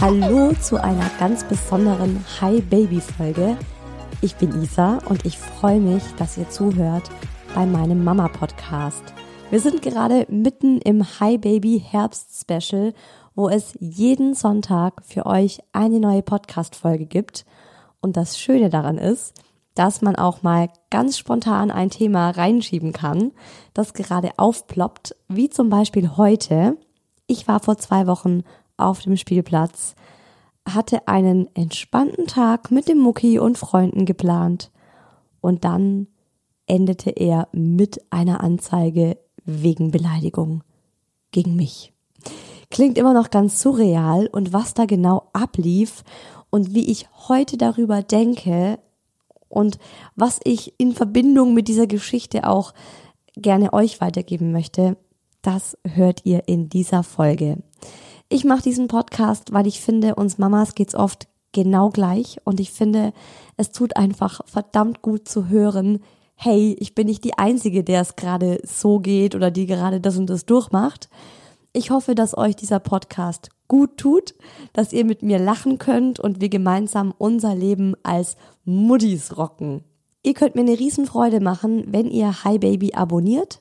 [0.00, 3.58] Hallo zu einer ganz besonderen Hi Baby Folge.
[4.22, 7.10] Ich bin Isa und ich freue mich, dass ihr zuhört
[7.54, 9.02] bei meinem Mama Podcast.
[9.50, 12.94] Wir sind gerade mitten im Hi Baby Herbst Special,
[13.34, 17.44] wo es jeden Sonntag für euch eine neue Podcast Folge gibt.
[18.00, 19.34] Und das Schöne daran ist,
[19.74, 23.32] dass man auch mal ganz spontan ein Thema reinschieben kann,
[23.74, 26.78] das gerade aufploppt, wie zum Beispiel heute.
[27.26, 28.44] Ich war vor zwei Wochen
[28.82, 29.94] auf dem Spielplatz,
[30.68, 34.70] hatte einen entspannten Tag mit dem Mucki und Freunden geplant
[35.40, 36.06] und dann
[36.66, 40.62] endete er mit einer Anzeige wegen Beleidigung
[41.32, 41.92] gegen mich.
[42.70, 46.04] Klingt immer noch ganz surreal und was da genau ablief
[46.50, 48.78] und wie ich heute darüber denke
[49.48, 49.78] und
[50.14, 52.72] was ich in Verbindung mit dieser Geschichte auch
[53.34, 54.96] gerne euch weitergeben möchte,
[55.42, 57.58] das hört ihr in dieser Folge.
[58.32, 62.70] Ich mache diesen Podcast, weil ich finde, uns Mamas geht's oft genau gleich und ich
[62.70, 63.12] finde,
[63.56, 65.98] es tut einfach verdammt gut zu hören,
[66.36, 70.16] hey, ich bin nicht die Einzige, der es gerade so geht oder die gerade das
[70.16, 71.08] und das durchmacht.
[71.72, 74.36] Ich hoffe, dass euch dieser Podcast gut tut,
[74.72, 79.82] dass ihr mit mir lachen könnt und wir gemeinsam unser Leben als Muddies rocken.
[80.22, 83.59] Ihr könnt mir eine Riesenfreude machen, wenn ihr Hi Baby abonniert.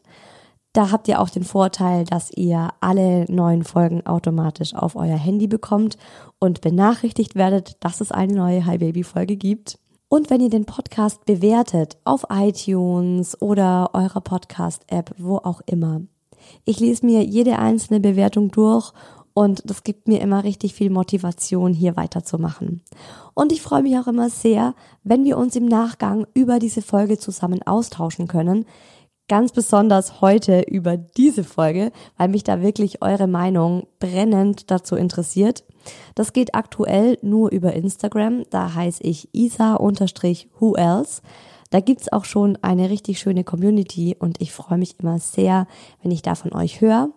[0.80, 5.46] Da habt ihr auch den Vorteil, dass ihr alle neuen Folgen automatisch auf euer Handy
[5.46, 5.98] bekommt
[6.40, 9.78] und benachrichtigt werdet, dass es eine neue Hi Baby Folge gibt.
[10.08, 16.00] Und wenn ihr den Podcast bewertet auf iTunes oder eurer Podcast App, wo auch immer.
[16.64, 18.94] Ich lese mir jede einzelne Bewertung durch
[19.34, 22.84] und das gibt mir immer richtig viel Motivation, hier weiterzumachen.
[23.34, 27.18] Und ich freue mich auch immer sehr, wenn wir uns im Nachgang über diese Folge
[27.18, 28.66] zusammen austauschen können
[29.30, 35.64] ganz besonders heute über diese Folge, weil mich da wirklich eure Meinung brennend dazu interessiert.
[36.16, 41.22] Das geht aktuell nur über Instagram, da heiße ich isa-who else.
[41.70, 45.68] Da gibt's auch schon eine richtig schöne Community und ich freue mich immer sehr,
[46.02, 47.10] wenn ich da von euch höre.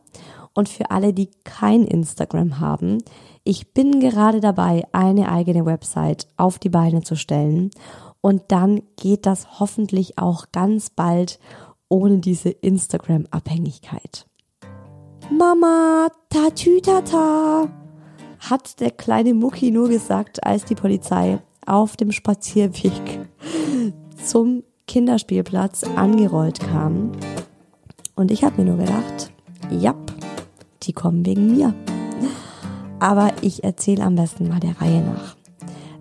[0.54, 2.98] Und für alle, die kein Instagram haben,
[3.42, 7.70] ich bin gerade dabei, eine eigene Website auf die Beine zu stellen.
[8.20, 11.40] Und dann geht das hoffentlich auch ganz bald
[11.92, 14.26] ohne diese Instagram-Abhängigkeit.
[15.30, 17.68] Mama, tatütata,
[18.40, 23.28] hat der kleine Mucki nur gesagt, als die Polizei auf dem Spazierweg
[24.24, 27.12] zum Kinderspielplatz angerollt kam.
[28.16, 29.30] Und ich habe mir nur gedacht,
[29.70, 29.94] ja,
[30.84, 31.74] die kommen wegen mir.
[33.00, 35.36] Aber ich erzähle am besten mal der Reihe nach.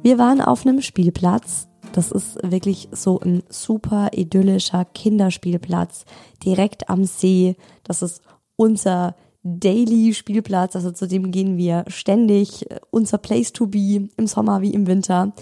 [0.02, 6.06] Wir waren auf einem Spielplatz Das ist wirklich so ein super idyllischer Kinderspielplatz
[6.44, 7.56] direkt am See.
[7.84, 8.22] Das ist
[8.56, 14.62] unser Daily Spielplatz, also zu dem gehen wir ständig, unser Place to be im Sommer
[14.62, 15.34] wie im Winter.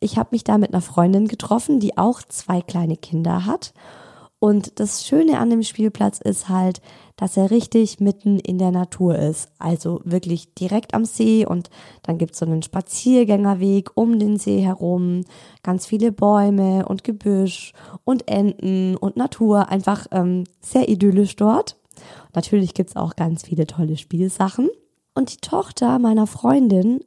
[0.00, 3.72] Ich habe mich da mit einer Freundin getroffen, die auch zwei kleine Kinder hat.
[4.38, 6.80] Und das Schöne an dem Spielplatz ist halt,
[7.18, 9.48] dass er richtig mitten in der Natur ist.
[9.58, 11.68] Also wirklich direkt am See und
[12.04, 15.24] dann gibt's so einen Spaziergängerweg um den See herum,
[15.62, 17.74] ganz viele Bäume und Gebüsch
[18.04, 19.68] und Enten und Natur.
[19.68, 21.76] Einfach ähm, sehr idyllisch dort.
[22.34, 24.70] Natürlich gibt's auch ganz viele tolle Spielsachen.
[25.14, 27.00] Und die Tochter meiner Freundin,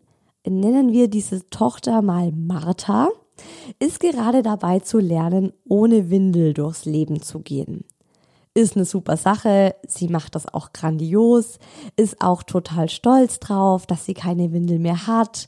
[0.46, 3.08] nennen wir diese Tochter mal Martha,
[3.80, 7.86] ist gerade dabei zu lernen, ohne Windel durchs Leben zu gehen.
[8.54, 11.58] Ist eine super Sache, sie macht das auch grandios,
[11.96, 15.48] ist auch total stolz drauf, dass sie keine Windel mehr hat.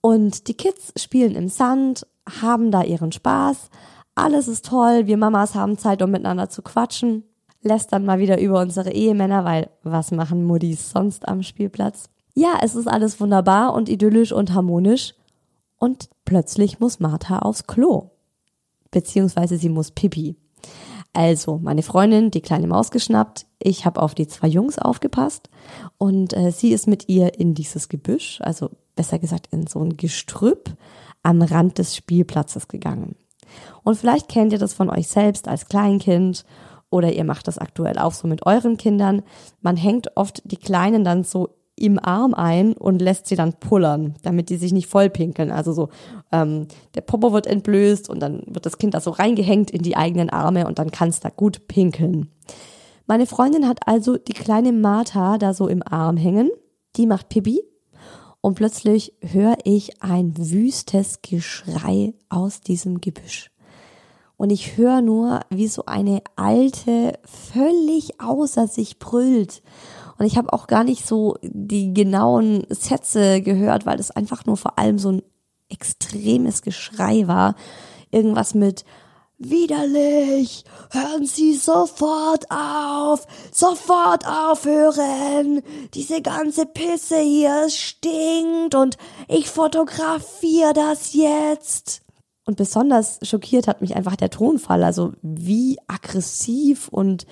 [0.00, 2.06] Und die Kids spielen im Sand,
[2.40, 3.70] haben da ihren Spaß,
[4.14, 7.24] alles ist toll, wir Mamas haben Zeit, um miteinander zu quatschen
[7.62, 12.10] lästern mal wieder über unsere Ehemänner, weil was machen Muddis sonst am Spielplatz?
[12.34, 15.14] Ja, es ist alles wunderbar und idyllisch und harmonisch.
[15.78, 18.10] Und plötzlich muss Martha aufs Klo.
[18.90, 20.36] Beziehungsweise sie muss pipi.
[21.12, 25.50] Also, meine Freundin, die kleine Maus geschnappt, ich habe auf die zwei Jungs aufgepasst
[25.98, 29.96] und äh, sie ist mit ihr in dieses Gebüsch, also besser gesagt in so ein
[29.96, 30.76] Gestrüpp
[31.22, 33.16] am Rand des Spielplatzes gegangen.
[33.82, 36.44] Und vielleicht kennt ihr das von euch selbst als Kleinkind
[36.90, 39.22] oder ihr macht das aktuell auch so mit euren Kindern.
[39.60, 44.14] Man hängt oft die Kleinen dann so im Arm ein und lässt sie dann pullern,
[44.22, 45.50] damit die sich nicht vollpinkeln.
[45.50, 45.88] Also so,
[46.30, 49.96] ähm, der Popo wird entblößt und dann wird das Kind da so reingehängt in die
[49.96, 52.30] eigenen Arme und dann kann es da gut pinkeln.
[53.06, 56.50] Meine Freundin hat also die kleine Martha da so im Arm hängen.
[56.96, 57.62] Die macht Pipi
[58.40, 63.50] und plötzlich höre ich ein wüstes Geschrei aus diesem Gebüsch
[64.40, 69.62] und ich höre nur, wie so eine alte völlig außer sich brüllt.
[70.20, 74.58] Und ich habe auch gar nicht so die genauen Sätze gehört, weil das einfach nur
[74.58, 75.22] vor allem so ein
[75.70, 77.54] extremes Geschrei war.
[78.10, 78.84] Irgendwas mit
[79.38, 80.66] Widerlich!
[80.90, 83.26] Hören Sie sofort auf!
[83.50, 85.62] Sofort aufhören!
[85.94, 92.02] Diese ganze Pisse hier stinkt und ich fotografiere das jetzt!
[92.44, 97.24] Und besonders schockiert hat mich einfach der Tonfall, also wie aggressiv und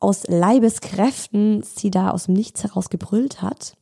[0.00, 3.74] aus Leibeskräften sie da aus dem Nichts heraus gebrüllt hat.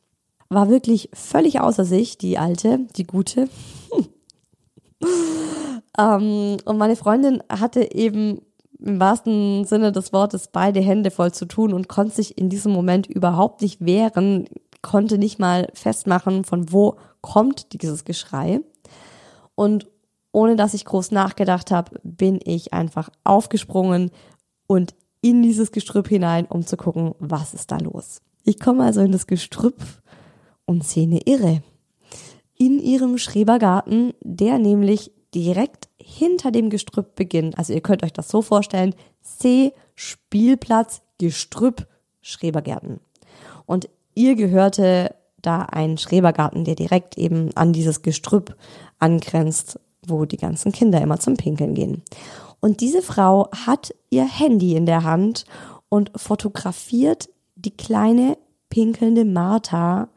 [0.49, 3.49] War wirklich völlig außer sich, die alte, die gute.
[5.97, 8.41] ähm, und meine Freundin hatte eben
[8.79, 12.71] im wahrsten Sinne des Wortes beide Hände voll zu tun und konnte sich in diesem
[12.71, 14.47] Moment überhaupt nicht wehren,
[14.81, 18.61] konnte nicht mal festmachen, von wo kommt dieses Geschrei.
[19.55, 19.87] Und
[20.31, 24.11] ohne dass ich groß nachgedacht habe, bin ich einfach aufgesprungen
[24.67, 28.21] und in dieses Gestrüpp hinein, um zu gucken, was ist da los.
[28.43, 29.81] Ich komme also in das Gestrüpp
[30.65, 31.61] und sehe eine Irre.
[32.57, 37.57] In ihrem Schrebergarten, der nämlich direkt hinter dem Gestrüpp beginnt.
[37.57, 41.87] Also ihr könnt euch das so vorstellen, C, Spielplatz, Gestrüpp,
[42.21, 42.99] Schrebergärten.
[43.65, 48.55] Und ihr gehörte da ein Schrebergarten, der direkt eben an dieses Gestrüpp
[48.99, 52.01] angrenzt wo die ganzen Kinder immer zum Pinkeln gehen.
[52.59, 55.45] Und diese Frau hat ihr Handy in der Hand
[55.89, 58.37] und fotografiert die kleine
[58.69, 60.09] pinkelnde Martha,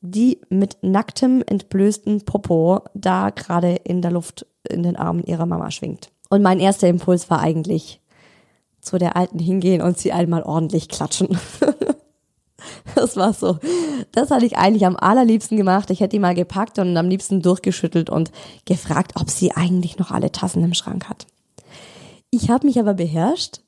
[0.00, 5.70] die mit nacktem, entblößten Popo da gerade in der Luft in den Armen ihrer Mama
[5.70, 6.10] schwingt.
[6.28, 8.00] Und mein erster Impuls war eigentlich
[8.80, 11.38] zu der Alten hingehen und sie einmal ordentlich klatschen.
[12.94, 13.58] Das war so.
[14.12, 15.90] Das hatte ich eigentlich am allerliebsten gemacht.
[15.90, 18.32] Ich hätte die mal gepackt und am liebsten durchgeschüttelt und
[18.64, 21.26] gefragt, ob sie eigentlich noch alle Tassen im Schrank hat.
[22.30, 23.60] Ich habe mich aber beherrscht,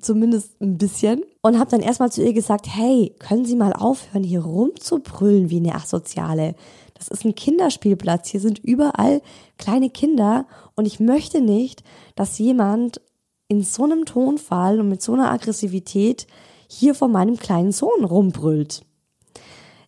[0.00, 4.24] zumindest ein bisschen, und habe dann erstmal zu ihr gesagt, hey, können Sie mal aufhören,
[4.24, 6.54] hier rumzubrüllen wie eine Asoziale.
[6.94, 8.28] Das ist ein Kinderspielplatz.
[8.28, 9.20] Hier sind überall
[9.58, 11.82] kleine Kinder und ich möchte nicht,
[12.14, 13.00] dass jemand
[13.48, 16.26] in so einem Tonfall und mit so einer Aggressivität
[16.68, 18.84] hier vor meinem kleinen Sohn rumbrüllt.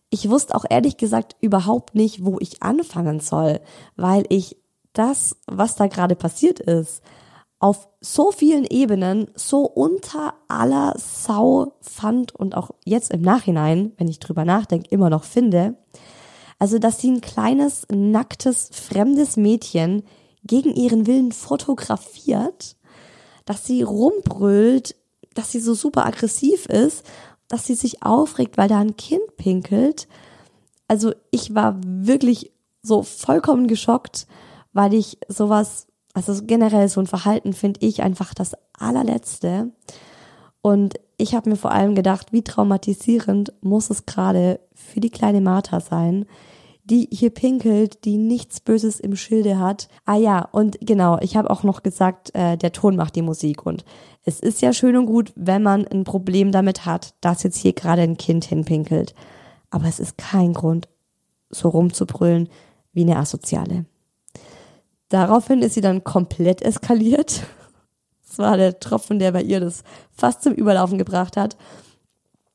[0.09, 3.59] Ich wusste auch ehrlich gesagt überhaupt nicht, wo ich anfangen soll,
[3.95, 4.57] weil ich
[4.93, 7.03] das, was da gerade passiert ist,
[7.59, 14.07] auf so vielen Ebenen so unter aller Sau fand und auch jetzt im Nachhinein, wenn
[14.07, 15.75] ich drüber nachdenke, immer noch finde.
[16.57, 20.03] Also, dass sie ein kleines, nacktes, fremdes Mädchen
[20.43, 22.77] gegen ihren Willen fotografiert,
[23.45, 24.95] dass sie rumbrüllt,
[25.39, 27.03] dass sie so super aggressiv ist,
[27.47, 30.07] dass sie sich aufregt, weil da ein Kind pinkelt.
[30.87, 34.27] Also ich war wirklich so vollkommen geschockt
[34.73, 39.71] weil ich sowas, also generell so ein Verhalten finde ich einfach das allerletzte.
[40.61, 45.41] Und ich habe mir vor allem gedacht, wie traumatisierend muss es gerade für die kleine
[45.41, 46.25] Martha sein,
[46.83, 49.89] die hier pinkelt, die nichts Böses im Schilde hat.
[50.05, 53.65] Ah ja, und genau, ich habe auch noch gesagt, äh, der Ton macht die Musik.
[53.65, 53.85] Und
[54.29, 57.73] es ist ja schön und gut, wenn man ein Problem damit hat, dass jetzt hier
[57.73, 59.15] gerade ein Kind hinpinkelt.
[59.71, 60.87] Aber es ist kein Grund,
[61.49, 62.47] so rumzubrüllen
[62.93, 63.85] wie eine Asoziale.
[65.09, 67.43] Daraufhin ist sie dann komplett eskaliert.
[68.29, 71.57] Das war der Tropfen, der bei ihr das fast zum Überlaufen gebracht hat.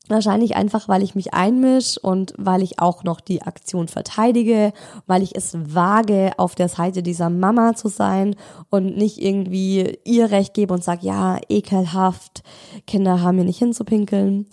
[0.07, 4.71] Wahrscheinlich einfach, weil ich mich einmisch und weil ich auch noch die Aktion verteidige,
[5.07, 8.35] weil ich es wage, auf der Seite dieser Mama zu sein
[8.69, 12.43] und nicht irgendwie ihr Recht gebe und sage, ja, ekelhaft,
[12.85, 14.45] Kinder haben mir nicht hinzupinkeln.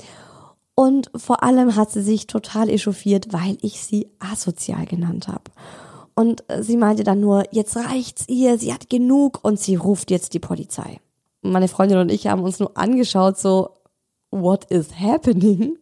[0.74, 5.50] Und vor allem hat sie sich total echauffiert, weil ich sie asozial genannt habe.
[6.14, 10.32] Und sie meinte dann nur, jetzt reicht's ihr, sie hat genug und sie ruft jetzt
[10.32, 10.98] die Polizei.
[11.42, 13.70] Meine Freundin und ich haben uns nur angeschaut, so,
[14.32, 15.78] what is happening?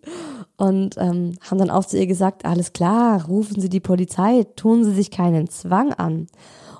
[0.59, 4.85] Und ähm, haben dann auch zu ihr gesagt, alles klar, rufen Sie die Polizei, tun
[4.85, 6.27] Sie sich keinen Zwang an.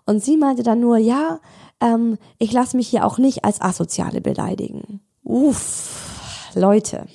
[0.05, 1.41] Und sie meinte dann nur, ja,
[1.81, 5.01] ähm, ich lasse mich hier auch nicht als Asoziale beleidigen.
[5.25, 7.07] Uff, Leute,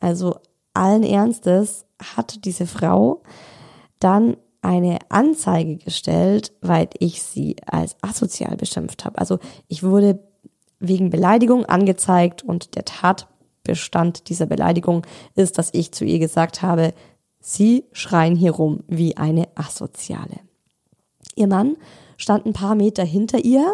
[0.00, 0.36] also
[0.72, 1.84] allen Ernstes
[2.16, 3.22] hat diese Frau
[3.98, 9.18] dann eine Anzeige gestellt, weil ich sie als asozial beschimpft habe.
[9.18, 10.20] Also ich wurde
[10.78, 13.28] wegen Beleidigung angezeigt und der Tat
[13.64, 16.94] Bestand dieser Beleidigung ist, dass ich zu ihr gesagt habe,
[17.46, 20.40] Sie schreien hier rum wie eine Asoziale.
[21.36, 21.76] Ihr Mann
[22.16, 23.70] stand ein paar Meter hinter ihr,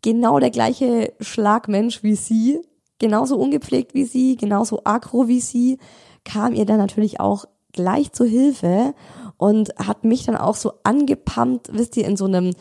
[0.00, 2.60] genau der gleiche Schlagmensch wie sie,
[3.00, 5.78] genauso ungepflegt wie sie, genauso aggro wie sie,
[6.24, 8.94] kam ihr dann natürlich auch gleich zu Hilfe
[9.36, 12.54] und hat mich dann auch so angepumpt, wisst ihr, in so einem,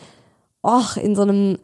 [0.63, 1.59] och, in so einem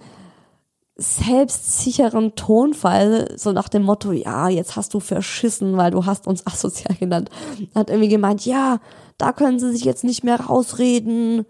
[0.98, 6.46] selbstsicheren Tonfall, so nach dem Motto, ja, jetzt hast du verschissen, weil du hast uns
[6.48, 7.30] asozial genannt.
[7.74, 8.80] Hat irgendwie gemeint, ja,
[9.18, 11.46] da können sie sich jetzt nicht mehr rausreden.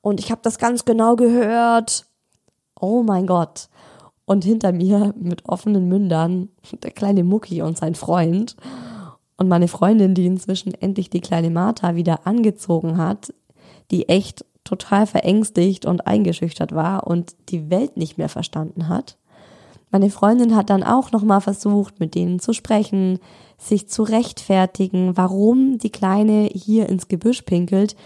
[0.00, 2.06] Und ich habe das ganz genau gehört.
[2.80, 3.68] Oh mein Gott.
[4.24, 6.48] Und hinter mir mit offenen Mündern
[6.82, 8.56] der kleine Mucki und sein Freund.
[9.36, 13.32] Und meine Freundin, die inzwischen endlich die kleine Martha wieder angezogen hat,
[13.90, 19.18] die echt total verängstigt und eingeschüchtert war und die Welt nicht mehr verstanden hat.
[19.90, 23.18] Meine Freundin hat dann auch nochmal versucht, mit denen zu sprechen,
[23.58, 27.96] sich zu rechtfertigen, warum die Kleine hier ins Gebüsch pinkelt,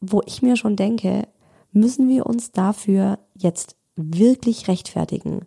[0.00, 1.28] wo ich mir schon denke,
[1.72, 5.46] müssen wir uns dafür jetzt wirklich rechtfertigen?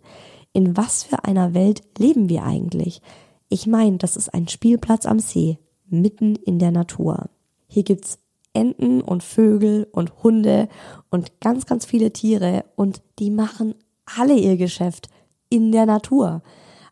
[0.52, 3.02] In was für einer Welt leben wir eigentlich?
[3.48, 7.28] Ich meine, das ist ein Spielplatz am See, mitten in der Natur.
[7.66, 8.18] Hier gibt's
[8.54, 10.68] Enten und Vögel und Hunde
[11.10, 13.74] und ganz, ganz viele Tiere und die machen
[14.16, 15.08] alle ihr Geschäft
[15.50, 16.42] in der Natur.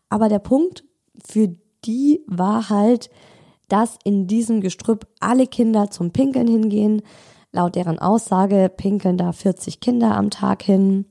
[0.09, 0.83] Aber der Punkt
[1.25, 1.55] für
[1.85, 3.09] die war halt,
[3.69, 7.01] dass in diesem Gestrüpp alle Kinder zum Pinkeln hingehen.
[7.51, 11.05] Laut deren Aussage pinkeln da 40 Kinder am Tag hin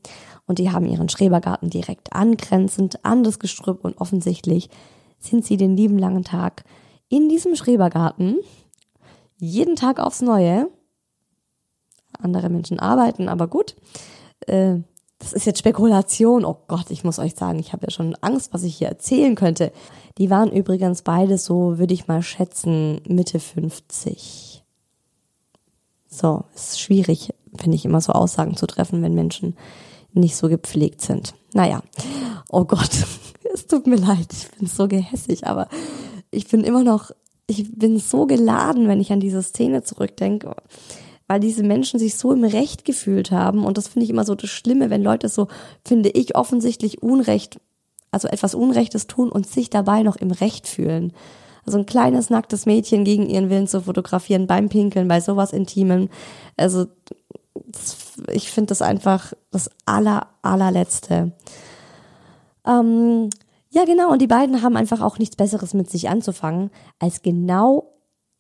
[0.47, 4.69] und die haben ihren Schrebergarten direkt angrenzend an das Gestrüpp und offensichtlich
[5.19, 6.65] sind sie den lieben langen Tag
[7.09, 8.39] in diesem Schrebergarten
[9.43, 10.71] jeden Tag aufs Neue.
[12.19, 13.75] Andere Menschen arbeiten, aber gut.
[14.47, 14.77] Äh,
[15.19, 16.45] das ist jetzt Spekulation.
[16.45, 19.35] Oh Gott, ich muss euch sagen, ich habe ja schon Angst, was ich hier erzählen
[19.35, 19.73] könnte.
[20.19, 24.63] Die waren übrigens beide so, würde ich mal schätzen, Mitte 50.
[26.09, 29.57] So, ist schwierig, finde ich, immer so Aussagen zu treffen, wenn Menschen
[30.13, 31.35] nicht so gepflegt sind.
[31.53, 31.83] Naja,
[32.49, 32.91] oh Gott,
[33.55, 35.69] es tut mir leid, ich bin so gehässig, aber
[36.31, 37.11] ich bin immer noch
[37.61, 40.55] ich bin so geladen, wenn ich an diese Szene zurückdenke,
[41.27, 43.65] weil diese Menschen sich so im Recht gefühlt haben.
[43.65, 45.49] Und das finde ich immer so das Schlimme, wenn Leute so,
[45.85, 47.61] finde ich, offensichtlich Unrecht,
[48.11, 51.13] also etwas Unrechtes tun und sich dabei noch im Recht fühlen.
[51.65, 56.09] Also ein kleines nacktes Mädchen gegen ihren Willen zu fotografieren beim Pinkeln, bei sowas Intimem.
[56.57, 56.87] Also
[57.55, 57.97] das,
[58.31, 61.33] ich finde das einfach das aller, allerletzte.
[62.67, 63.31] Ähm,
[63.75, 64.13] ja, genau.
[64.13, 67.89] Und die beiden haben einfach auch nichts Besseres mit sich anzufangen, als genau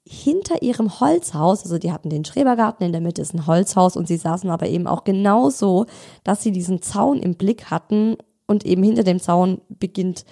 [0.04, 4.08] hinter ihrem Holzhaus, also die hatten den Schrebergarten, in der Mitte ist ein Holzhaus und
[4.08, 5.86] sie saßen aber eben auch genau so,
[6.22, 10.26] dass sie diesen Zaun im Blick hatten und eben hinter dem Zaun beginnt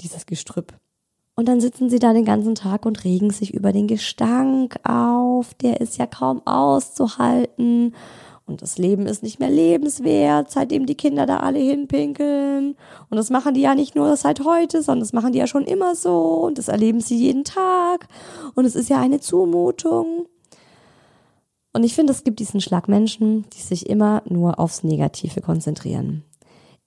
[0.00, 0.74] dieses Gestrüpp.
[1.34, 5.54] Und dann sitzen sie da den ganzen Tag und regen sich über den Gestank auf,
[5.54, 7.94] der ist ja kaum auszuhalten
[8.46, 12.76] und das Leben ist nicht mehr lebenswert, seitdem die Kinder da alle hinpinkeln.
[13.10, 15.64] Und das machen die ja nicht nur seit heute, sondern das machen die ja schon
[15.64, 16.44] immer so.
[16.44, 18.06] Und das erleben sie jeden Tag.
[18.54, 20.26] Und es ist ja eine Zumutung.
[21.72, 26.22] Und ich finde, es gibt diesen Schlag Menschen, die sich immer nur aufs Negative konzentrieren.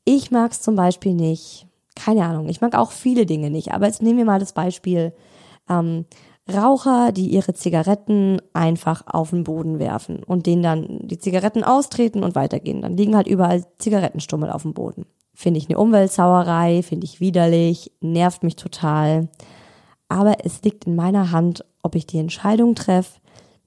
[0.06, 3.86] Ich mag es zum Beispiel nicht, keine Ahnung, ich mag auch viele Dinge nicht, aber
[3.86, 5.14] jetzt nehmen wir mal das Beispiel
[5.70, 6.06] ähm,
[6.54, 12.24] Raucher, die ihre Zigaretten einfach auf den Boden werfen und denen dann die Zigaretten austreten
[12.24, 12.82] und weitergehen.
[12.82, 15.06] Dann liegen halt überall Zigarettenstummel auf dem Boden.
[15.34, 19.30] Finde ich eine Umweltsauerei, finde ich widerlich, nervt mich total.
[20.08, 23.20] Aber es liegt in meiner Hand, ob ich die Entscheidung treffe,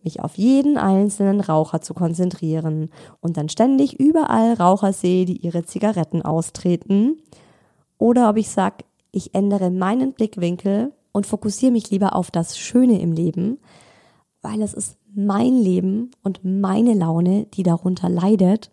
[0.04, 5.64] mich auf jeden einzelnen Raucher zu konzentrieren und dann ständig überall Raucher sehe, die ihre
[5.64, 7.16] Zigaretten austreten,
[7.98, 13.00] oder ob ich sage, ich ändere meinen Blickwinkel und fokussiere mich lieber auf das Schöne
[13.00, 13.58] im Leben,
[14.40, 18.70] weil es ist mein Leben und meine Laune, die darunter leidet,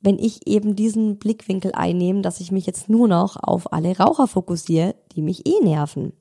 [0.00, 4.26] wenn ich eben diesen Blickwinkel einnehme, dass ich mich jetzt nur noch auf alle Raucher
[4.26, 6.12] fokussiere, die mich eh nerven.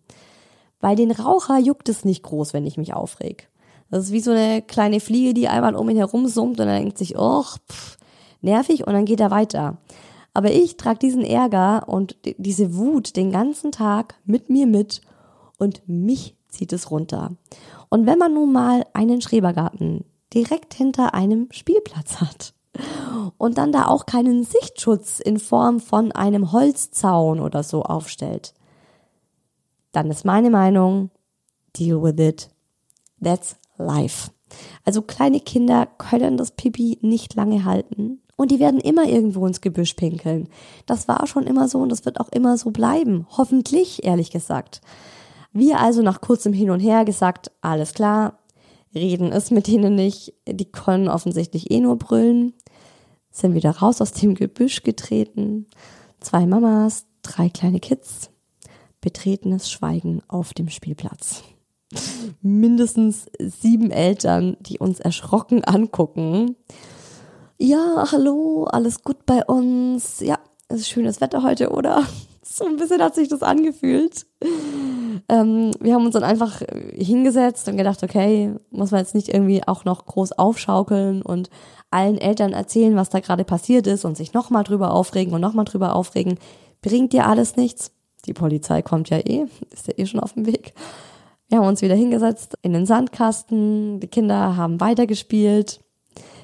[0.79, 3.49] Weil den Raucher juckt es nicht groß, wenn ich mich aufreg.
[3.89, 6.81] Das ist wie so eine kleine Fliege, die einmal um ihn herum summt und dann
[6.81, 7.97] denkt sich, oh, pff,
[8.41, 9.77] nervig und dann geht er weiter.
[10.33, 15.01] Aber ich trage diesen Ärger und diese Wut den ganzen Tag mit mir mit
[15.57, 17.31] und mich zieht es runter.
[17.89, 22.53] Und wenn man nun mal einen Schrebergarten direkt hinter einem Spielplatz hat
[23.37, 28.53] und dann da auch keinen Sichtschutz in Form von einem Holzzaun oder so aufstellt,
[29.91, 31.09] dann ist meine Meinung,
[31.77, 32.49] deal with it.
[33.23, 34.31] That's life.
[34.83, 39.61] Also kleine Kinder können das Pipi nicht lange halten und die werden immer irgendwo ins
[39.61, 40.49] Gebüsch pinkeln.
[40.85, 43.25] Das war schon immer so und das wird auch immer so bleiben.
[43.37, 44.81] Hoffentlich, ehrlich gesagt.
[45.55, 48.39] Wir also nach kurzem Hin und Her gesagt, alles klar,
[48.93, 52.53] reden ist mit denen nicht, die können offensichtlich eh nur brüllen,
[53.31, 55.67] sind wieder raus aus dem Gebüsch getreten,
[56.19, 58.31] zwei Mamas, drei kleine Kids,
[58.99, 61.41] betretenes Schweigen auf dem Spielplatz
[62.41, 66.55] mindestens sieben Eltern, die uns erschrocken angucken.
[67.57, 70.19] Ja, hallo, alles gut bei uns.
[70.19, 72.03] Ja, es ist schönes Wetter heute, oder?
[72.47, 74.27] So ein bisschen hat sich das angefühlt.
[75.27, 76.61] Ähm, wir haben uns dann einfach
[76.93, 81.49] hingesetzt und gedacht, okay, muss man jetzt nicht irgendwie auch noch groß aufschaukeln und
[81.89, 85.65] allen Eltern erzählen, was da gerade passiert ist und sich nochmal drüber aufregen und nochmal
[85.65, 86.37] drüber aufregen.
[86.81, 87.91] Bringt dir alles nichts.
[88.25, 90.73] Die Polizei kommt ja eh, ist ja eh schon auf dem Weg.
[91.49, 93.99] Wir haben uns wieder hingesetzt in den Sandkasten.
[93.99, 95.79] Die Kinder haben weitergespielt.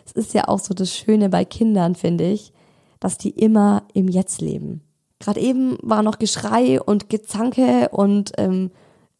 [0.05, 2.53] Es ist ja auch so das Schöne bei Kindern, finde ich,
[2.99, 4.81] dass die immer im Jetzt leben.
[5.21, 8.71] Gerade eben war noch Geschrei und Gezanke und ähm,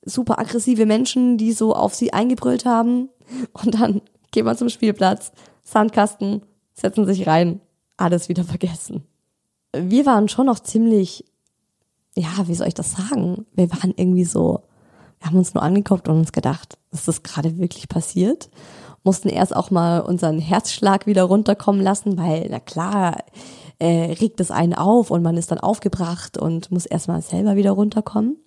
[0.04, 3.10] super aggressive Menschen, die so auf sie eingebrüllt haben.
[3.54, 5.32] Und dann gehen wir zum Spielplatz,
[5.64, 6.42] Sandkasten,
[6.74, 7.62] setzen sich rein,
[7.96, 9.06] alles wieder vergessen.
[9.74, 11.24] Wir waren schon noch ziemlich,
[12.18, 13.46] ja, wie soll ich das sagen?
[13.54, 14.64] Wir waren irgendwie so
[15.22, 18.50] wir haben uns nur angeguckt und uns gedacht, ist das gerade wirklich passiert?
[19.04, 23.18] Mussten erst auch mal unseren Herzschlag wieder runterkommen lassen, weil, na klar,
[23.82, 27.72] äh, regt es einen auf und man ist dann aufgebracht und muss erstmal selber wieder
[27.72, 28.38] runterkommen.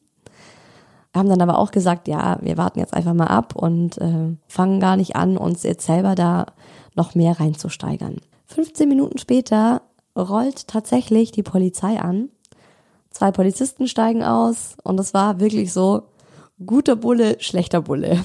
[1.13, 4.79] Haben dann aber auch gesagt, ja, wir warten jetzt einfach mal ab und äh, fangen
[4.79, 6.47] gar nicht an, uns jetzt selber da
[6.95, 8.19] noch mehr reinzusteigern.
[8.47, 9.83] 15 Minuten später
[10.17, 12.29] rollt tatsächlich die Polizei an.
[13.11, 16.03] Zwei Polizisten steigen aus und es war wirklich so,
[16.65, 18.25] guter Bulle, schlechter Bulle.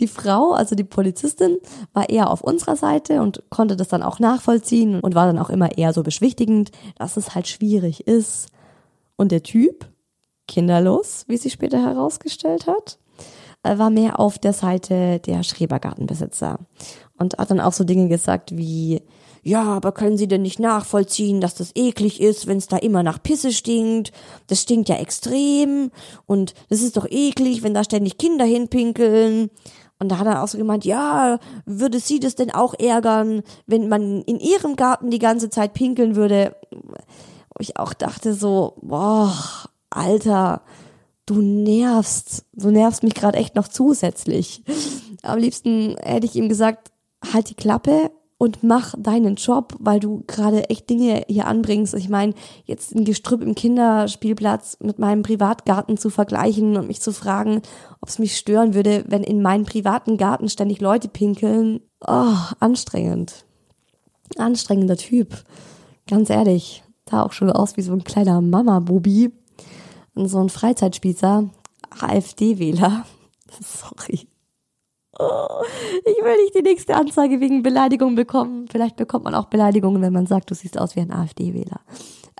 [0.00, 1.58] Die Frau, also die Polizistin,
[1.92, 5.50] war eher auf unserer Seite und konnte das dann auch nachvollziehen und war dann auch
[5.50, 8.48] immer eher so beschwichtigend, dass es halt schwierig ist.
[9.16, 9.86] Und der Typ,
[10.48, 12.98] kinderlos, wie sich später herausgestellt hat,
[13.62, 16.58] äh, war mehr auf der Seite der Schrebergartenbesitzer
[17.18, 19.02] und hat dann auch so Dinge gesagt wie,
[19.42, 23.02] ja, aber können Sie denn nicht nachvollziehen, dass das eklig ist, wenn es da immer
[23.02, 24.12] nach Pisse stinkt?
[24.48, 25.90] Das stinkt ja extrem
[26.26, 29.50] und das ist doch eklig, wenn da ständig Kinder hinpinkeln.
[29.98, 33.88] Und da hat er auch so gemeint, ja, würde Sie das denn auch ärgern, wenn
[33.88, 36.56] man in Ihrem Garten die ganze Zeit pinkeln würde?
[36.70, 39.34] Wo ich auch dachte so, boah,
[39.90, 40.62] Alter,
[41.26, 44.62] du nervst, du nervst mich gerade echt noch zusätzlich.
[45.22, 46.90] Am liebsten hätte ich ihm gesagt,
[47.32, 51.92] halt die Klappe und mach deinen Job, weil du gerade echt Dinge hier anbringst.
[51.92, 52.32] Ich meine,
[52.64, 57.60] jetzt ein Gestrüpp im Kinderspielplatz mit meinem Privatgarten zu vergleichen und mich zu fragen,
[58.00, 61.80] ob es mich stören würde, wenn in meinem privaten Garten ständig Leute pinkeln.
[62.00, 63.44] Oh, anstrengend.
[64.38, 65.44] Anstrengender Typ.
[66.08, 69.32] Ganz ehrlich, sah auch schon aus wie so ein kleiner Mama-Bubi
[70.14, 71.50] und so ein Freizeitspießer,
[71.90, 73.04] AfD-Wähler.
[73.60, 74.29] Sorry.
[75.20, 75.62] Oh,
[76.04, 78.66] ich will nicht die nächste Anzeige wegen Beleidigung bekommen.
[78.70, 81.80] Vielleicht bekommt man auch Beleidigungen, wenn man sagt, du siehst aus wie ein AfD-Wähler.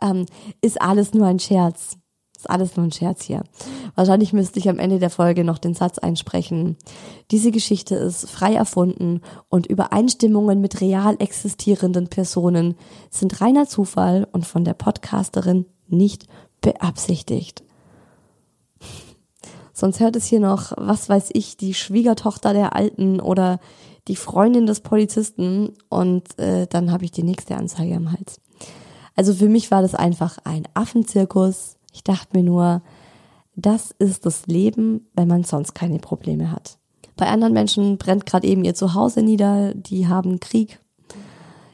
[0.03, 0.27] Ähm,
[0.63, 1.99] ist alles nur ein Scherz.
[2.37, 3.45] ist alles nur ein Scherz hier.
[3.97, 6.79] Wahrscheinlich müsste ich am Ende der Folge noch den Satz einsprechen.
[7.31, 12.77] Diese Geschichte ist frei erfunden und Übereinstimmungen mit real existierenden Personen
[13.11, 16.27] sind reiner Zufall und von der Podcasterin nicht
[16.63, 17.63] beabsichtigt.
[19.81, 23.61] Sonst hört es hier noch, was weiß ich, die Schwiegertochter der Alten oder
[24.09, 28.43] die Freundin des Polizisten und äh, dann habe ich die nächste Anzeige am Hals.
[29.17, 31.79] Also für mich war das einfach ein Affenzirkus.
[31.95, 32.83] Ich dachte mir nur,
[33.57, 36.77] das ist das Leben, wenn man sonst keine Probleme hat.
[37.17, 40.79] Bei anderen Menschen brennt gerade eben ihr Zuhause nieder, die haben Krieg,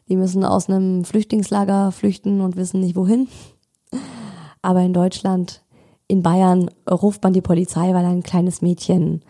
[0.08, 3.26] die müssen aus einem Flüchtlingslager flüchten und wissen nicht wohin.
[4.62, 5.64] Aber in Deutschland,
[6.08, 9.22] in Bayern ruft man die Polizei, weil ein kleines Mädchen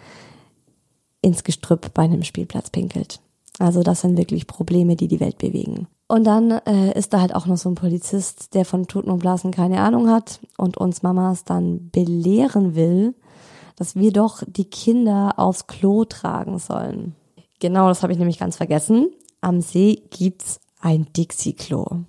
[1.22, 3.20] ins Gestrüpp bei einem Spielplatz pinkelt.
[3.58, 5.88] Also das sind wirklich Probleme, die die Welt bewegen.
[6.08, 9.18] Und dann äh, ist da halt auch noch so ein Polizist, der von Tuten und
[9.18, 13.14] Blasen keine Ahnung hat und uns Mamas dann belehren will,
[13.76, 17.14] dass wir doch die Kinder aufs Klo tragen sollen.
[17.58, 19.10] Genau, das habe ich nämlich ganz vergessen.
[19.40, 22.04] Am See gibt's ein Dixie-Klo.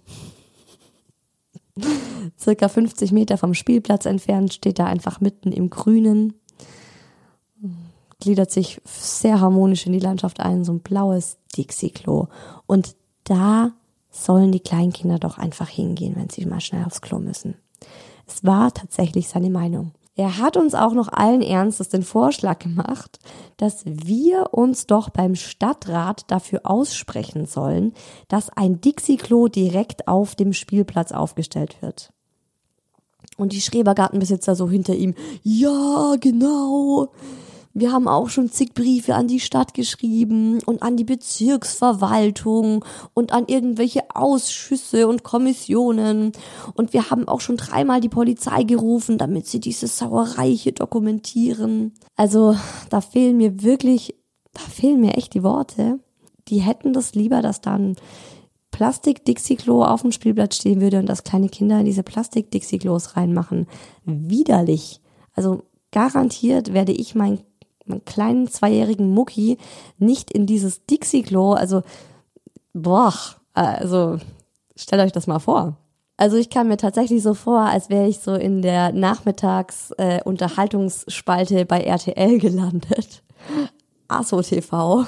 [2.39, 6.33] Circa 50 Meter vom Spielplatz entfernt steht da einfach mitten im Grünen.
[8.19, 12.27] Gliedert sich sehr harmonisch in die Landschaft ein, so ein blaues Dixie-Klo.
[12.65, 13.71] Und da
[14.09, 17.55] sollen die Kleinkinder doch einfach hingehen, wenn sie mal schnell aufs Klo müssen.
[18.25, 19.91] Es war tatsächlich seine Meinung.
[20.17, 23.19] Er hat uns auch noch allen Ernstes den Vorschlag gemacht,
[23.57, 27.93] dass wir uns doch beim Stadtrat dafür aussprechen sollen,
[28.27, 32.11] dass ein Dixie-Klo direkt auf dem Spielplatz aufgestellt wird.
[33.37, 37.09] Und die Schrebergartenbesitzer so hinter ihm, ja, genau.
[37.79, 43.31] Wir haben auch schon zig Briefe an die Stadt geschrieben und an die Bezirksverwaltung und
[43.33, 46.31] an irgendwelche Ausschüsse und Kommissionen.
[46.73, 51.93] Und wir haben auch schon dreimal die Polizei gerufen, damit sie diese Sauerei hier dokumentieren.
[52.15, 52.55] Also
[52.89, 54.15] da fehlen mir wirklich,
[54.53, 55.99] da fehlen mir echt die Worte.
[56.47, 57.95] Die hätten das lieber, dass dann
[58.71, 63.67] Plastik-Dixie-Klo auf dem Spielplatz stehen würde und dass kleine Kinder in diese Plastik-Dixie-Klos reinmachen.
[64.03, 64.99] Widerlich.
[65.35, 65.61] Also
[65.91, 67.39] garantiert werde ich mein
[67.89, 69.57] meinen kleinen zweijährigen Mucki
[69.97, 71.81] nicht in dieses Dixie-Klo, also,
[72.73, 73.13] boah,
[73.53, 74.19] also,
[74.75, 75.75] stellt euch das mal vor.
[76.17, 81.65] Also ich kam mir tatsächlich so vor, als wäre ich so in der Nachmittags-Unterhaltungsspalte äh,
[81.65, 83.21] bei RTL gelandet.
[84.07, 85.05] ASO TV.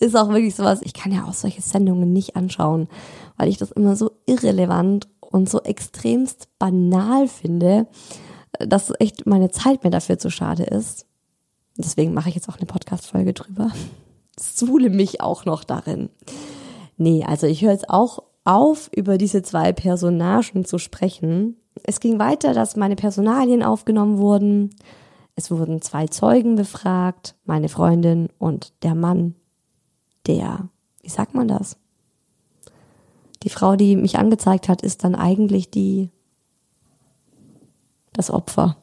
[0.00, 2.88] Ist auch wirklich sowas, ich kann ja auch solche Sendungen nicht anschauen,
[3.36, 7.86] weil ich das immer so irrelevant und so extremst banal finde,
[8.58, 11.06] dass echt meine Zeit mir dafür zu schade ist.
[11.76, 13.70] Deswegen mache ich jetzt auch eine Podcast-Folge drüber.
[14.38, 16.10] Suhle mich auch noch darin.
[16.96, 21.56] Nee, also ich höre jetzt auch auf, über diese zwei Personagen zu sprechen.
[21.84, 24.70] Es ging weiter, dass meine Personalien aufgenommen wurden.
[25.34, 29.34] Es wurden zwei Zeugen befragt, meine Freundin und der Mann,
[30.26, 30.68] der,
[31.00, 31.76] wie sagt man das?
[33.42, 36.10] Die Frau, die mich angezeigt hat, ist dann eigentlich die,
[38.12, 38.76] das Opfer.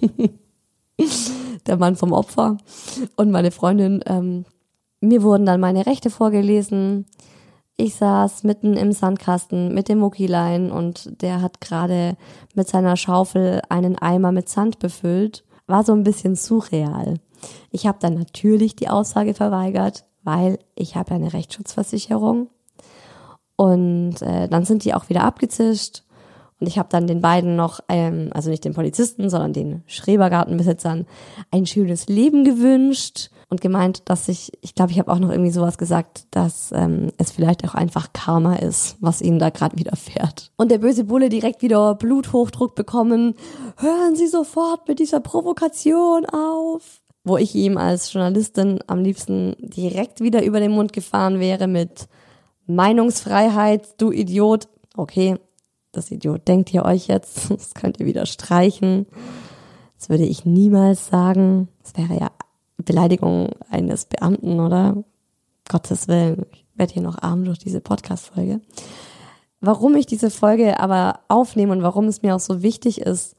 [1.68, 2.56] der Mann vom Opfer
[3.16, 4.02] und meine Freundin.
[4.06, 4.44] Ähm,
[5.00, 7.06] mir wurden dann meine Rechte vorgelesen.
[7.76, 12.16] Ich saß mitten im Sandkasten mit dem Muckilein und der hat gerade
[12.54, 15.44] mit seiner Schaufel einen Eimer mit Sand befüllt.
[15.66, 17.14] War so ein bisschen surreal.
[17.70, 22.48] Ich habe dann natürlich die Aussage verweigert, weil ich habe eine Rechtsschutzversicherung.
[23.56, 26.05] Und äh, dann sind die auch wieder abgezischt
[26.58, 31.06] und ich habe dann den beiden noch, ähm, also nicht den Polizisten, sondern den Schrebergartenbesitzern
[31.50, 35.50] ein schönes Leben gewünscht und gemeint, dass ich, ich glaube, ich habe auch noch irgendwie
[35.50, 40.50] sowas gesagt, dass ähm, es vielleicht auch einfach Karma ist, was ihnen da gerade widerfährt.
[40.56, 43.34] Und der böse Bulle direkt wieder Bluthochdruck bekommen.
[43.76, 47.02] Hören Sie sofort mit dieser Provokation auf.
[47.22, 52.06] Wo ich ihm als Journalistin am liebsten direkt wieder über den Mund gefahren wäre mit
[52.66, 54.68] Meinungsfreiheit, du Idiot.
[54.96, 55.36] Okay,
[55.96, 59.06] das Idiot denkt ihr euch jetzt, das könnt ihr wieder streichen.
[59.98, 61.68] Das würde ich niemals sagen.
[61.82, 62.30] Das wäre ja
[62.76, 65.02] Beleidigung eines Beamten, oder?
[65.68, 66.46] Gottes Willen.
[66.52, 68.60] Ich werde hier noch arm durch diese Podcast-Folge.
[69.60, 73.34] Warum ich diese Folge aber aufnehme und warum es mir auch so wichtig ist,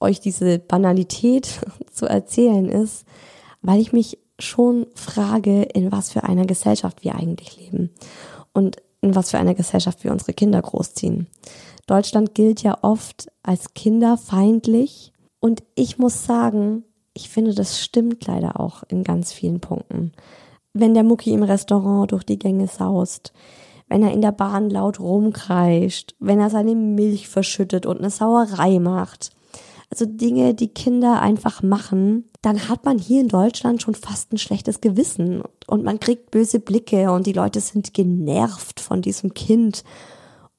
[0.00, 1.60] euch diese Banalität
[1.92, 3.04] zu erzählen, ist,
[3.62, 7.90] weil ich mich schon frage, in was für einer Gesellschaft wir eigentlich leben
[8.52, 11.26] und in was für einer Gesellschaft wir unsere Kinder großziehen.
[11.86, 15.12] Deutschland gilt ja oft als kinderfeindlich.
[15.40, 20.12] Und ich muss sagen, ich finde, das stimmt leider auch in ganz vielen Punkten.
[20.72, 23.32] Wenn der Mucki im Restaurant durch die Gänge saust,
[23.88, 28.78] wenn er in der Bahn laut rumkreischt, wenn er seine Milch verschüttet und eine Sauerei
[28.80, 29.30] macht,
[29.88, 34.38] Also Dinge, die Kinder einfach machen, dann hat man hier in Deutschland schon fast ein
[34.38, 39.84] schlechtes Gewissen und man kriegt böse Blicke und die Leute sind genervt von diesem Kind.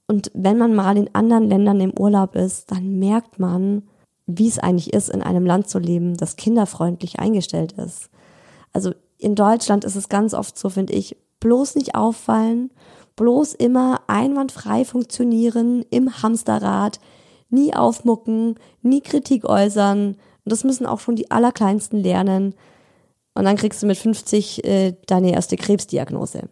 [0.08, 3.84] Und wenn man mal in anderen Ländern im Urlaub ist, dann merkt man,
[4.26, 8.10] wie es eigentlich ist, in einem Land zu leben, das kinderfreundlich eingestellt ist.
[8.74, 12.72] Also in Deutschland ist es ganz oft so, finde ich, bloß nicht auffallen,
[13.16, 17.00] bloß immer einwandfrei funktionieren im Hamsterrad,
[17.50, 20.10] nie aufmucken, nie Kritik äußern.
[20.10, 20.18] Und
[20.52, 22.54] das müssen auch schon die Allerkleinsten lernen.
[23.34, 26.50] Und dann kriegst du mit 50 äh, deine erste Krebsdiagnose.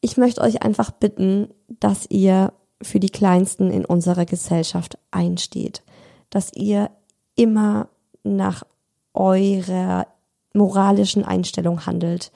[0.00, 5.82] Ich möchte euch einfach bitten, dass ihr für die Kleinsten in unserer Gesellschaft einsteht,
[6.30, 6.90] dass ihr
[7.36, 7.88] immer
[8.22, 8.64] nach
[9.12, 10.06] eurer
[10.54, 12.32] moralischen Einstellung handelt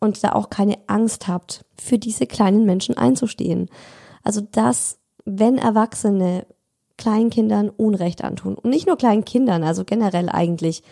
[0.00, 3.68] und da auch keine Angst habt, für diese kleinen Menschen einzustehen.
[4.22, 6.46] Also dass, wenn Erwachsene
[6.96, 10.82] Kleinkindern Unrecht antun und nicht nur kleinen Kindern, also generell eigentlich,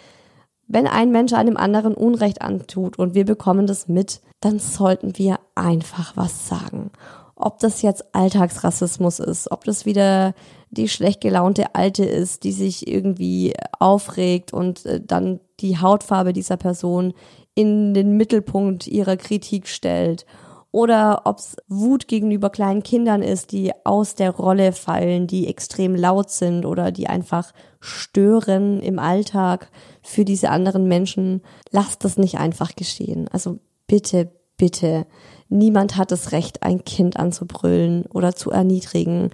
[0.68, 5.38] wenn ein Mensch einem anderen Unrecht antut und wir bekommen das mit, dann sollten wir
[5.55, 6.90] einfach was sagen.
[7.35, 10.35] Ob das jetzt Alltagsrassismus ist, ob das wieder
[10.70, 16.57] die schlecht gelaunte Alte ist, die sich irgendwie aufregt und äh, dann die Hautfarbe dieser
[16.57, 17.12] Person
[17.55, 20.25] in den Mittelpunkt ihrer Kritik stellt
[20.72, 25.94] oder ob es Wut gegenüber kleinen Kindern ist, die aus der Rolle fallen, die extrem
[25.94, 29.70] laut sind oder die einfach stören im Alltag
[30.02, 31.42] für diese anderen Menschen.
[31.70, 33.28] Lasst das nicht einfach geschehen.
[33.28, 35.06] Also bitte, bitte.
[35.50, 39.28] Niemand hat das Recht, ein Kind anzubrüllen oder zu erniedrigen.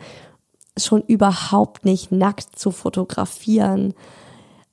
[0.77, 3.95] Schon überhaupt nicht nackt zu fotografieren.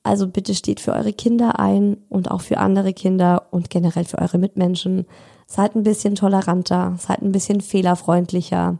[0.02, 4.18] Also bitte steht für eure Kinder ein und auch für andere Kinder und generell für
[4.18, 5.06] eure Mitmenschen.
[5.46, 8.78] Seid ein bisschen toleranter, seid ein bisschen fehlerfreundlicher.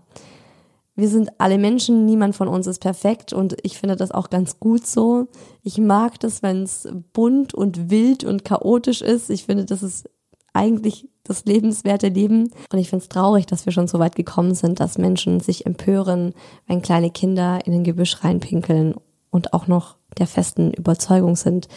[0.97, 4.59] Wir sind alle Menschen, niemand von uns ist perfekt und ich finde das auch ganz
[4.59, 5.29] gut so.
[5.63, 9.31] Ich mag das, wenn es bunt und wild und chaotisch ist.
[9.31, 10.09] Ich finde, das ist
[10.55, 12.51] eigentlich das lebenswerte Leben.
[12.73, 15.67] Und ich finde es traurig, dass wir schon so weit gekommen sind, dass Menschen sich
[15.67, 16.35] empören,
[16.67, 18.95] wenn kleine Kinder in ein Gebüsch reinpinkeln
[19.31, 21.69] und auch noch der festen Überzeugung sind,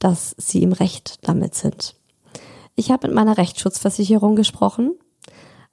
[0.00, 1.94] dass sie im Recht damit sind.
[2.78, 4.92] Ich habe mit meiner Rechtsschutzversicherung gesprochen,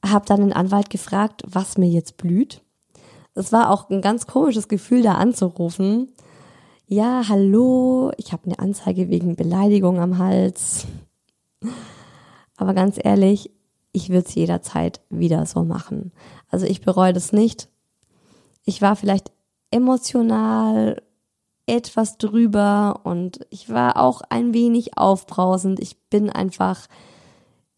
[0.03, 2.63] habe dann den Anwalt gefragt, was mir jetzt blüht.
[3.35, 6.11] Es war auch ein ganz komisches Gefühl, da anzurufen.
[6.87, 10.87] Ja, hallo, ich habe eine Anzeige wegen Beleidigung am Hals.
[12.57, 13.51] Aber ganz ehrlich,
[13.91, 16.11] ich würde es jederzeit wieder so machen.
[16.49, 17.69] Also ich bereue das nicht.
[18.63, 19.31] Ich war vielleicht
[19.69, 21.03] emotional
[21.67, 25.79] etwas drüber und ich war auch ein wenig aufbrausend.
[25.79, 26.87] Ich bin einfach,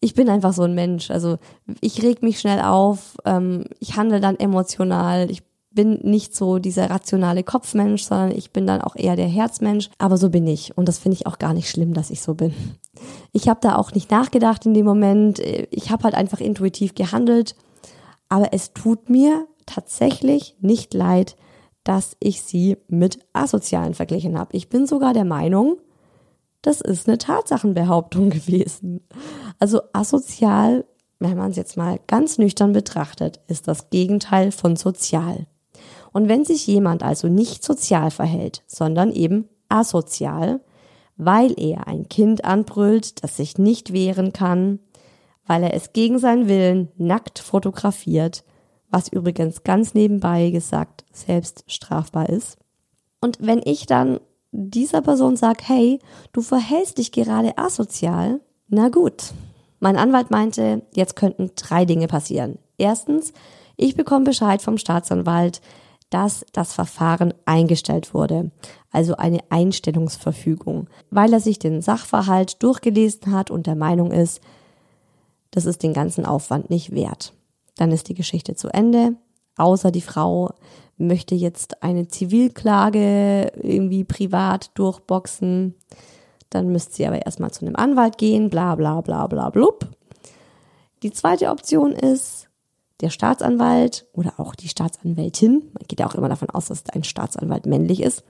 [0.00, 1.10] ich bin einfach so ein Mensch.
[1.10, 1.38] Also
[1.80, 6.90] ich reg mich schnell auf, ähm, ich handle dann emotional, ich bin nicht so dieser
[6.90, 9.90] rationale Kopfmensch, sondern ich bin dann auch eher der Herzmensch.
[9.98, 10.76] Aber so bin ich.
[10.76, 12.52] Und das finde ich auch gar nicht schlimm, dass ich so bin.
[13.32, 15.38] Ich habe da auch nicht nachgedacht in dem Moment.
[15.70, 17.54] Ich habe halt einfach intuitiv gehandelt.
[18.28, 21.36] Aber es tut mir tatsächlich nicht leid,
[21.88, 24.54] dass ich sie mit Asozialen verglichen habe.
[24.54, 25.78] Ich bin sogar der Meinung,
[26.60, 29.00] das ist eine Tatsachenbehauptung gewesen.
[29.58, 30.84] Also asozial,
[31.18, 35.46] wenn man es jetzt mal ganz nüchtern betrachtet, ist das Gegenteil von sozial.
[36.12, 40.60] Und wenn sich jemand also nicht sozial verhält, sondern eben asozial,
[41.16, 44.80] weil er ein Kind anbrüllt, das sich nicht wehren kann,
[45.46, 48.44] weil er es gegen seinen Willen nackt fotografiert,
[48.90, 52.56] was übrigens ganz nebenbei gesagt selbst strafbar ist.
[53.20, 54.20] Und wenn ich dann
[54.50, 55.98] dieser Person sage, hey,
[56.32, 59.32] du verhältst dich gerade asozial, na gut.
[59.80, 62.58] Mein Anwalt meinte, jetzt könnten drei Dinge passieren.
[62.78, 63.32] Erstens,
[63.76, 65.60] ich bekomme Bescheid vom Staatsanwalt,
[66.10, 68.50] dass das Verfahren eingestellt wurde,
[68.90, 74.40] also eine Einstellungsverfügung, weil er sich den Sachverhalt durchgelesen hat und der Meinung ist,
[75.50, 77.34] das ist den ganzen Aufwand nicht wert
[77.78, 79.16] dann ist die Geschichte zu Ende.
[79.56, 80.52] Außer die Frau
[80.98, 85.74] möchte jetzt eine Zivilklage irgendwie privat durchboxen.
[86.50, 89.88] Dann müsste sie aber erstmal zu einem Anwalt gehen, bla bla bla bla blub.
[91.02, 92.48] Die zweite Option ist,
[93.00, 97.04] der Staatsanwalt oder auch die Staatsanwältin, man geht ja auch immer davon aus, dass ein
[97.04, 98.24] Staatsanwalt männlich ist.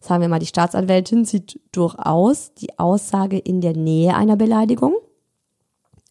[0.00, 4.94] Sagen wir mal, die Staatsanwältin sieht durchaus die Aussage in der Nähe einer Beleidigung,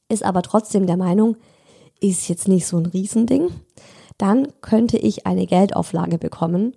[0.08, 1.38] ist aber trotzdem der Meinung,
[2.10, 3.50] ist jetzt nicht so ein Riesending,
[4.18, 6.76] dann könnte ich eine Geldauflage bekommen.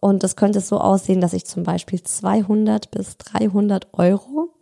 [0.00, 4.52] Und das könnte so aussehen, dass ich zum Beispiel 200 bis 300 Euro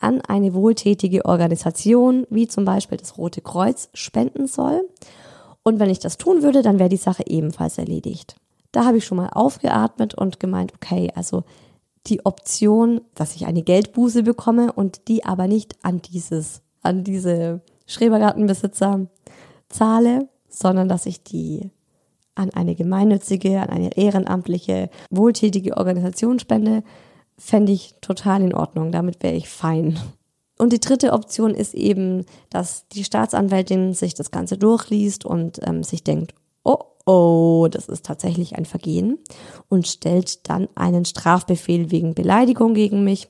[0.00, 4.88] an eine wohltätige Organisation, wie zum Beispiel das Rote Kreuz, spenden soll.
[5.62, 8.36] Und wenn ich das tun würde, dann wäre die Sache ebenfalls erledigt.
[8.72, 11.44] Da habe ich schon mal aufgeatmet und gemeint, okay, also
[12.06, 17.60] die Option, dass ich eine Geldbuße bekomme und die aber nicht an dieses, an diese
[17.86, 19.06] Schrebergartenbesitzer
[19.70, 21.70] zahle, sondern dass ich die
[22.34, 26.82] an eine gemeinnützige, an eine ehrenamtliche, wohltätige Organisation spende,
[27.38, 28.92] fände ich total in Ordnung.
[28.92, 29.98] Damit wäre ich fein.
[30.58, 35.82] Und die dritte Option ist eben, dass die Staatsanwältin sich das Ganze durchliest und ähm,
[35.82, 39.18] sich denkt, oh oh, das ist tatsächlich ein Vergehen
[39.68, 43.28] und stellt dann einen Strafbefehl wegen Beleidigung gegen mich.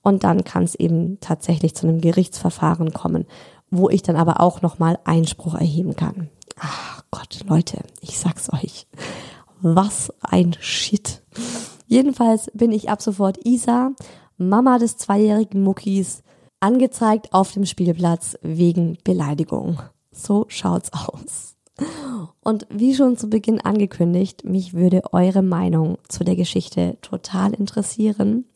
[0.00, 3.26] Und dann kann es eben tatsächlich zu einem Gerichtsverfahren kommen,
[3.70, 6.30] wo ich dann aber auch nochmal Einspruch erheben kann.
[6.58, 8.86] Ach Gott, Leute, ich sag's euch.
[9.60, 11.22] Was ein Shit.
[11.86, 13.92] Jedenfalls bin ich ab sofort Isa,
[14.38, 16.22] Mama des zweijährigen Muckis,
[16.60, 19.80] angezeigt auf dem Spielplatz wegen Beleidigung.
[20.10, 21.56] So schaut's aus.
[22.42, 28.46] Und wie schon zu Beginn angekündigt, mich würde eure Meinung zu der Geschichte total interessieren.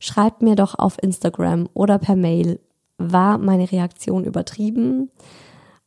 [0.00, 2.60] Schreibt mir doch auf Instagram oder per Mail,
[2.98, 5.10] war meine Reaktion übertrieben?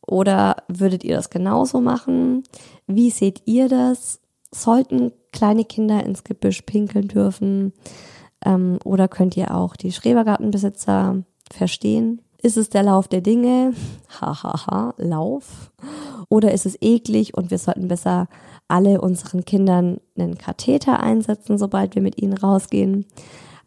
[0.05, 2.43] Oder würdet ihr das genauso machen?
[2.87, 4.19] Wie seht ihr das?
[4.53, 7.73] Sollten kleine Kinder ins Gebüsch pinkeln dürfen?
[8.43, 12.21] Ähm, oder könnt ihr auch die Schrebergartenbesitzer verstehen?
[12.41, 13.73] Ist es der Lauf der Dinge?
[14.19, 15.71] Hahaha, ha, ha, Lauf.
[16.27, 18.27] Oder ist es eklig und wir sollten besser
[18.67, 23.05] alle unseren Kindern einen Katheter einsetzen, sobald wir mit ihnen rausgehen?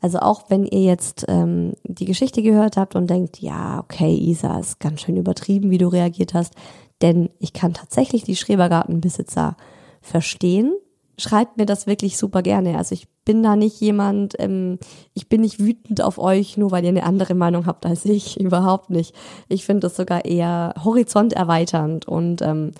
[0.04, 4.58] Also auch wenn ihr jetzt ähm, die Geschichte gehört habt und denkt, ja, okay, Isa,
[4.58, 6.52] ist ganz schön übertrieben, wie du reagiert hast,
[7.00, 9.56] denn ich kann tatsächlich die Schrebergartenbesitzer
[10.02, 10.74] verstehen
[11.18, 12.76] schreibt mir das wirklich super gerne.
[12.76, 14.78] Also ich bin da nicht jemand, ähm,
[15.14, 18.38] ich bin nicht wütend auf euch, nur weil ihr eine andere Meinung habt als ich.
[18.40, 19.14] Überhaupt nicht.
[19.48, 22.72] Ich finde das sogar eher horizonterweiternd und ähm,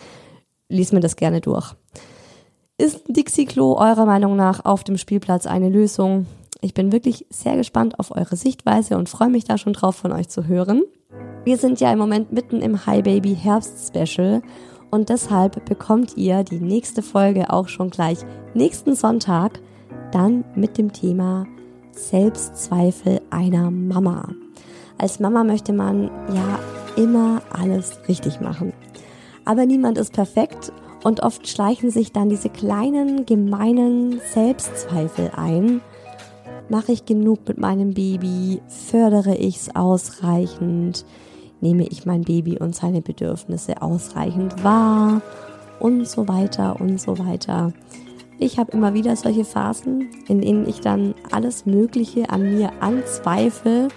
[0.69, 1.75] lies mir das gerne durch.
[2.77, 6.27] Ist ein Dixie-Klo eurer Meinung nach auf dem Spielplatz eine Lösung?
[6.65, 10.13] Ich bin wirklich sehr gespannt auf eure Sichtweise und freue mich da schon drauf von
[10.13, 10.83] euch zu hören.
[11.45, 14.41] Wir sind ja im Moment mitten im Hi Baby Herbst Special
[14.91, 18.21] und deshalb bekommt ihr die nächste Folge auch schon gleich
[18.55, 19.61] nächsten Sonntag,
[20.11, 21.47] dann mit dem Thema
[21.93, 24.31] Selbstzweifel einer Mama.
[24.97, 26.59] Als Mama möchte man ja
[26.97, 28.73] immer alles richtig machen.
[29.45, 30.73] Aber niemand ist perfekt
[31.03, 35.83] und oft schleichen sich dann diese kleinen, gemeinen Selbstzweifel ein.
[36.69, 38.61] Mache ich genug mit meinem Baby?
[38.69, 41.05] Fördere ich es ausreichend?
[41.65, 45.23] nehme ich mein Baby und seine Bedürfnisse ausreichend wahr
[45.81, 47.73] und so weiter und so weiter.
[48.39, 53.89] Ich habe immer wieder solche Phasen, in denen ich dann alles Mögliche an mir anzweifle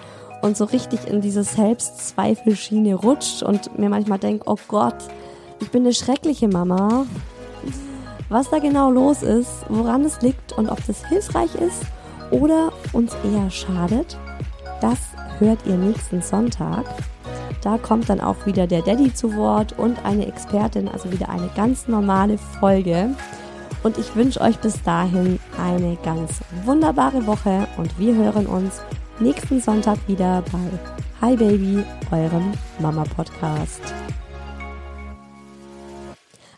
[0.42, 4.96] und so richtig in diese Selbstzweifelschiene rutscht und mir manchmal denke, oh Gott,
[5.60, 7.06] ich bin eine schreckliche Mama.
[8.30, 11.82] Was da genau los ist, woran es liegt und ob das hilfreich ist
[12.32, 14.18] oder uns eher schadet,
[14.82, 15.00] das
[15.40, 16.86] hört ihr nächsten Sonntag.
[17.62, 21.50] Da kommt dann auch wieder der Daddy zu Wort und eine Expertin, also wieder eine
[21.56, 23.10] ganz normale Folge.
[23.84, 28.82] Und ich wünsche euch bis dahin eine ganz wunderbare Woche und wir hören uns
[29.20, 30.60] nächsten Sonntag wieder bei
[31.22, 33.82] Hi Baby, eurem Mama Podcast.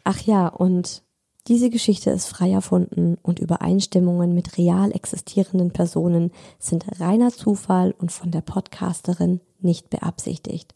[0.04, 1.04] Ach ja, und
[1.50, 8.12] diese Geschichte ist frei erfunden und Übereinstimmungen mit real existierenden Personen sind reiner Zufall und
[8.12, 10.76] von der Podcasterin nicht beabsichtigt.